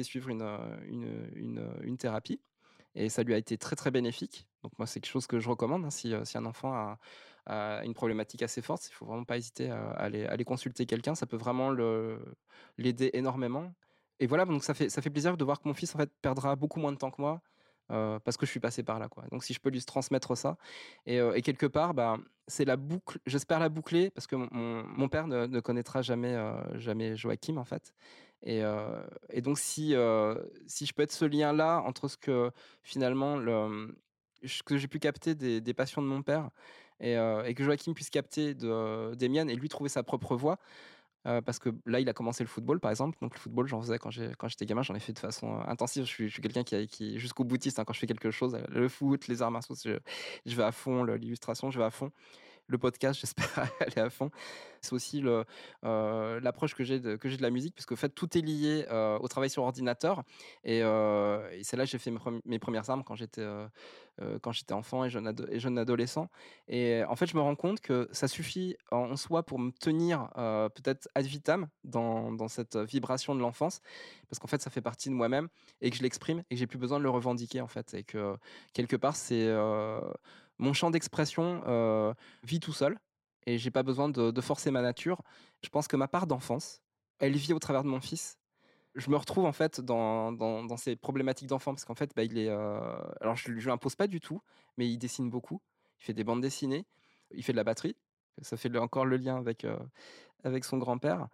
suivre 0.02 0.28
une, 0.30 1.96
thérapie 1.98 2.40
et 2.94 3.08
ça 3.08 3.22
lui 3.22 3.34
a 3.34 3.38
été 3.38 3.58
très 3.58 3.76
très 3.76 3.90
bénéfique. 3.90 4.46
Donc 4.62 4.72
moi 4.78 4.86
c'est 4.86 5.00
quelque 5.00 5.12
chose 5.12 5.26
que 5.26 5.38
je 5.38 5.48
recommande 5.48 5.84
hein, 5.84 5.90
si, 5.90 6.14
un 6.14 6.44
enfant 6.46 6.98
a, 7.46 7.84
une 7.84 7.94
problématique 7.94 8.42
assez 8.42 8.60
forte, 8.60 8.88
il 8.88 8.92
faut 8.92 9.06
vraiment 9.06 9.24
pas 9.24 9.38
hésiter 9.38 9.70
à, 9.70 9.90
aller, 9.92 10.26
aller, 10.26 10.44
consulter 10.44 10.84
quelqu'un, 10.86 11.14
ça 11.14 11.26
peut 11.26 11.38
vraiment 11.38 11.70
l'aider 12.76 13.10
énormément. 13.14 13.72
Et 14.20 14.26
voilà, 14.26 14.44
donc 14.44 14.64
ça 14.64 14.74
fait, 14.74 14.88
ça 14.88 15.00
fait 15.00 15.10
plaisir 15.10 15.36
de 15.36 15.44
voir 15.44 15.60
que 15.60 15.68
mon 15.68 15.74
fils 15.74 15.94
en 15.94 15.98
fait 15.98 16.10
perdra 16.20 16.56
beaucoup 16.56 16.80
moins 16.80 16.92
de 16.92 16.98
temps 16.98 17.10
que 17.10 17.22
moi 17.22 17.40
parce 17.88 18.37
que 18.37 18.47
je 18.47 18.50
suis 18.50 18.61
passé 18.61 18.83
par 18.83 18.99
là. 18.99 19.09
Quoi. 19.09 19.25
Donc 19.30 19.45
si 19.45 19.54
je 19.54 19.61
peux 19.61 19.71
lui 19.71 19.83
transmettre 19.83 20.37
ça, 20.37 20.57
et, 21.07 21.42
quelque 21.42 21.66
part, 21.66 21.95
bah, 21.95 22.18
c'est 22.47 22.64
la 22.64 22.76
boucle, 22.76 23.18
j'espère 23.26 23.59
la 23.59 23.68
boucler, 23.68 24.11
parce 24.11 24.26
que 24.26 24.37
mon, 24.37 25.09
père 25.09 25.26
ne, 25.26 25.61
connaîtra 25.61 26.02
jamais, 26.02 26.37
jamais 26.75 27.16
Joachim 27.16 27.57
en 27.57 27.64
fait. 27.64 27.92
Et, 28.42 28.62
donc 29.42 29.59
si, 29.59 29.95
si 30.66 30.87
je 30.87 30.95
peux 30.95 31.02
être 31.02 31.12
ce 31.12 31.25
lien-là 31.25 31.83
entre 31.85 32.09
ce 32.09 32.16
que 32.16 32.50
finalement, 32.83 33.37
le, 33.37 33.95
que 34.64 34.76
j'ai 34.76 34.88
pu 34.88 34.99
capter 34.99 35.35
des, 35.35 35.75
passions 35.75 36.02
de 36.02 36.07
mon 36.07 36.23
père, 36.23 36.50
et, 37.00 37.14
que 37.54 37.64
Joachim 37.64 37.95
puisse 37.95 38.11
capter 38.11 38.54
de, 38.54 39.14
des 39.14 39.28
miennes 39.28 39.50
et 39.50 39.57
lui 39.57 39.68
trouver 39.68 39.88
sa 39.88 40.02
propre 40.02 40.37
voie, 40.37 40.59
euh, 41.26 41.40
parce 41.40 41.58
que 41.58 41.70
là, 41.84 42.00
il 42.00 42.08
a 42.08 42.12
commencé 42.12 42.44
le 42.44 42.48
football, 42.48 42.80
par 42.80 42.90
exemple. 42.90 43.18
Donc, 43.20 43.34
le 43.34 43.40
football, 43.40 43.66
j'en 43.66 43.80
faisais 43.80 43.98
quand 43.98 44.10
j'étais 44.10 44.66
gamin, 44.66 44.82
j'en 44.82 44.94
ai 44.94 45.00
fait 45.00 45.12
de 45.12 45.18
façon 45.18 45.56
euh, 45.56 45.62
intensive. 45.66 46.04
Je 46.04 46.28
suis, 46.28 46.30
quelqu'un 46.30 46.62
qui, 46.62 46.87
qui 46.87 47.18
jusqu'au 47.18 47.44
boutiste. 47.44 47.78
Hein, 47.78 47.84
quand 47.84 47.92
je 47.92 48.00
fais 48.00 48.06
quelque 48.06 48.30
chose, 48.30 48.56
le 48.68 48.88
foot, 48.88 49.28
les 49.28 49.42
arts 49.42 49.50
martiaux, 49.50 49.75
je, 49.82 49.98
je 50.46 50.56
vais 50.56 50.62
à 50.62 50.72
fond, 50.72 51.04
l'illustration, 51.04 51.70
je 51.70 51.78
vais 51.78 51.84
à 51.84 51.90
fond 51.90 52.12
le 52.68 52.78
podcast, 52.78 53.18
j'espère 53.20 53.70
aller 53.80 53.98
à 53.98 54.10
fond. 54.10 54.30
C'est 54.80 54.92
aussi 54.92 55.22
euh, 55.84 56.40
l'approche 56.40 56.75
que 56.75 56.84
j'ai 56.84 57.00
de, 57.00 57.16
que 57.16 57.28
la 57.40 57.50
musique, 57.50 57.75
puisque 57.75 57.92
en 57.92 57.96
fait, 57.96 58.10
tout 58.10 58.38
est 58.38 58.40
lié 58.40 58.87
euh, 58.90 59.18
au 59.18 59.26
travail 59.26 59.50
sur 59.50 59.64
ordinateur. 59.64 60.22
Et, 60.62 60.82
euh, 60.82 61.48
c'est 61.62 61.76
là 61.76 61.84
que 61.84 61.90
j'ai 61.90 61.98
fait 61.98 62.12
mes, 62.44 62.58
premières 62.58 62.88
armes 62.88 63.02
quand 63.04 63.16
j'étais, 63.16 63.42
enfant 64.70 65.04
et 65.04 65.10
jeune, 65.10 65.26
et 65.26 65.80
adolescent. 65.80 66.28
Et 66.68 67.02
en 67.08 67.16
fait, 67.16 67.26
je 67.26 67.37
me 67.37 67.42
rends 67.42 67.56
compte 67.56 67.80
que 67.80 68.08
ça 68.12 68.28
suffit 68.28 68.76
en 68.90 69.16
soi 69.16 69.42
pour 69.42 69.58
me 69.58 69.72
tenir 69.72 70.28
peut-être 70.75 71.08
ad 71.14 71.25
vitam 71.25 71.68
dans, 71.84 72.30
dans 72.32 72.48
cette 72.48 72.76
vibration 72.76 73.34
de 73.34 73.40
l'enfance, 73.40 73.80
parce 74.28 74.38
qu'en 74.38 74.48
fait, 74.48 74.62
ça 74.62 74.70
fait 74.70 74.80
partie 74.80 75.08
de 75.08 75.14
moi-même 75.14 75.48
et 75.80 75.90
que 75.90 75.96
je 75.96 76.02
l'exprime 76.02 76.44
et 76.50 76.54
que 76.54 76.58
j'ai 76.58 76.66
plus 76.66 76.78
besoin 76.78 76.98
de 76.98 77.04
le 77.04 77.10
revendiquer, 77.10 77.60
en 77.60 77.68
fait. 77.68 77.94
Et 77.94 78.04
que 78.04 78.37
quelque 78.72 78.96
part, 78.96 79.16
c'est 79.16 79.48
mon 80.58 80.72
champ 80.72 80.90
d'expression 80.90 82.14
vit 82.42 82.60
tout 82.60 82.72
seul 82.72 82.98
et 83.48 83.56
j'ai 83.56 83.70
pas 83.70 83.82
besoin 83.82 84.10
de, 84.10 84.40
forcer 84.42 84.70
ma 84.70 84.82
nature. 84.82 85.22
Je 85.62 85.70
pense 85.70 85.88
que 85.88 85.96
ma 85.96 86.06
part 86.06 86.26
d'enfance, 86.26 86.82
elle 87.18 87.34
vit 87.34 87.54
au 87.54 87.58
travers 87.58 87.82
de 87.82 87.88
mon 87.88 88.00
fils. 88.00 88.38
Je 88.94 89.10
me 89.10 89.16
retrouve 89.16 89.46
en 89.46 89.52
fait 89.52 89.80
dans, 89.80 90.76
ces 90.76 90.96
problématiques 90.96 91.48
d'enfant 91.48 91.72
parce 91.72 91.86
qu'en 91.86 91.94
fait, 91.94 92.10
bah, 92.14 92.24
il 92.24 92.36
est. 92.36 92.48
Alors, 92.48 93.36
je 93.36 93.50
lui 93.50 93.70
impose 93.70 93.96
pas 93.96 94.06
du 94.06 94.20
tout, 94.20 94.42
mais 94.76 94.88
il 94.88 94.98
dessine 94.98 95.30
beaucoup. 95.30 95.62
Il 96.00 96.04
fait 96.04 96.12
des 96.12 96.24
bandes 96.24 96.42
dessinées, 96.42 96.84
il 97.30 97.42
fait 97.42 97.52
de 97.52 97.56
la 97.56 97.64
batterie. 97.64 97.96
Ça 98.42 98.56
fait 98.56 98.76
encore 98.76 99.06
le 99.06 99.16
lien 99.16 99.36
avec, 99.36 99.66
avec 100.44 100.64
son 100.64 100.76
grand-père. 100.76 101.28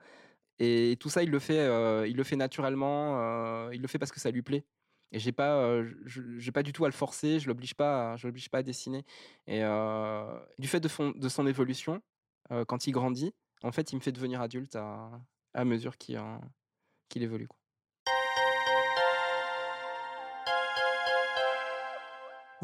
Et 0.60 0.96
tout 1.00 1.08
ça, 1.08 1.24
il 1.24 1.30
le 1.30 1.40
fait, 1.40 2.08
il 2.08 2.16
le 2.16 2.24
fait 2.24 2.36
naturellement. 2.36 3.70
il 3.72 3.82
le 3.82 3.88
fait 3.88 3.98
parce 3.98 4.12
que 4.12 4.20
ça 4.20 4.30
lui 4.30 4.42
plaît 4.42 4.64
et 5.12 5.18
j'ai 5.18 5.32
pas 5.32 5.80
j'ai 6.06 6.52
pas 6.52 6.62
du 6.62 6.72
tout 6.72 6.84
à 6.84 6.88
le 6.88 6.92
forcer 6.92 7.38
je 7.38 7.48
l'oblige 7.48 7.74
pas 7.74 8.16
je 8.16 8.26
l'oblige 8.26 8.48
pas 8.48 8.58
à 8.58 8.62
dessiner 8.62 9.04
et 9.46 9.60
du 10.58 10.68
fait 10.68 10.80
de, 10.80 10.88
son 11.28 11.46
évolution 11.46 12.02
quand 12.66 12.86
il 12.86 12.92
grandit 12.92 13.32
en 13.62 13.72
fait 13.72 13.92
il 13.92 13.96
me 13.96 14.00
fait 14.00 14.12
devenir 14.12 14.40
adulte 14.40 14.76
à, 14.76 15.64
mesure 15.64 15.96
qu'il 15.98 17.22
évolue 17.22 17.48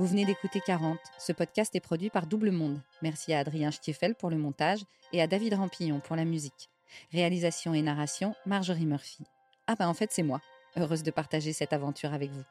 Vous 0.00 0.06
venez 0.06 0.24
d'écouter 0.24 0.62
40. 0.64 0.98
Ce 1.18 1.30
podcast 1.30 1.74
est 1.74 1.80
produit 1.80 2.08
par 2.08 2.26
Double 2.26 2.52
Monde. 2.52 2.80
Merci 3.02 3.34
à 3.34 3.40
Adrien 3.40 3.70
Stiefel 3.70 4.14
pour 4.14 4.30
le 4.30 4.38
montage 4.38 4.80
et 5.12 5.20
à 5.20 5.26
David 5.26 5.52
Rampillon 5.52 6.00
pour 6.00 6.16
la 6.16 6.24
musique. 6.24 6.70
Réalisation 7.12 7.74
et 7.74 7.82
narration, 7.82 8.34
Marjorie 8.46 8.86
Murphy. 8.86 9.24
Ah 9.66 9.74
bah 9.78 9.88
en 9.88 9.92
fait 9.92 10.10
c'est 10.10 10.22
moi, 10.22 10.40
heureuse 10.76 11.02
de 11.02 11.10
partager 11.10 11.52
cette 11.52 11.72
aventure 11.72 12.12
avec 12.12 12.30
vous. 12.30 12.44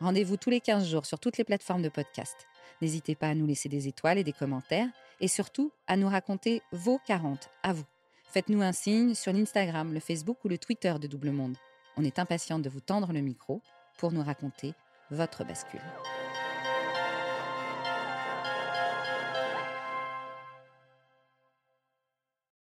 Rendez-vous 0.00 0.36
tous 0.36 0.50
les 0.50 0.60
15 0.60 0.88
jours 0.88 1.06
sur 1.06 1.18
toutes 1.18 1.38
les 1.38 1.44
plateformes 1.44 1.82
de 1.82 1.88
podcast. 1.88 2.46
N'hésitez 2.80 3.14
pas 3.14 3.28
à 3.28 3.34
nous 3.34 3.46
laisser 3.46 3.68
des 3.68 3.88
étoiles 3.88 4.18
et 4.18 4.24
des 4.24 4.32
commentaires 4.32 4.88
et 5.20 5.28
surtout 5.28 5.72
à 5.86 5.96
nous 5.96 6.08
raconter 6.08 6.62
vos 6.72 6.98
40 7.06 7.48
à 7.62 7.72
vous. 7.72 7.84
Faites-nous 8.24 8.62
un 8.62 8.72
signe 8.72 9.14
sur 9.14 9.32
l'Instagram, 9.32 9.92
le 9.92 10.00
Facebook 10.00 10.44
ou 10.44 10.48
le 10.48 10.58
Twitter 10.58 10.94
de 11.00 11.06
Double 11.06 11.30
Monde. 11.30 11.56
On 11.96 12.04
est 12.04 12.18
impatient 12.18 12.58
de 12.58 12.68
vous 12.68 12.80
tendre 12.80 13.12
le 13.12 13.20
micro 13.20 13.60
pour 13.98 14.12
nous 14.12 14.22
raconter 14.22 14.74
votre 15.10 15.44
bascule. 15.44 15.80